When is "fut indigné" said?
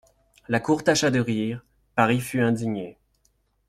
2.21-2.97